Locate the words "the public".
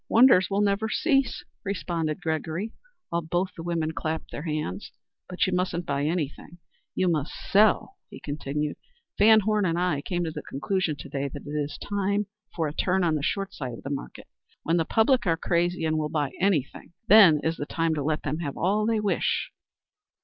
14.77-15.27